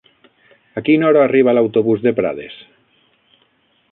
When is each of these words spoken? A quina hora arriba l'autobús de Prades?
A 0.79 0.81
quina 0.87 1.05
hora 1.09 1.21
arriba 1.25 1.53
l'autobús 1.57 2.03
de 2.07 2.15
Prades? 2.21 2.59